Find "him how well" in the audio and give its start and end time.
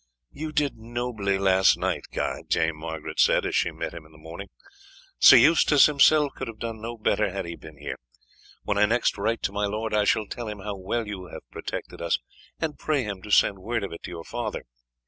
10.47-11.05